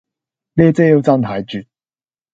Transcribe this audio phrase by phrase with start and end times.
[0.03, 0.03] 呢
[0.71, 1.67] 招真係絕